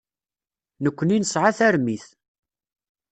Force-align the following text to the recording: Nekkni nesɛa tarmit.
Nekkni 0.83 1.17
nesɛa 1.19 1.51
tarmit. 1.57 2.05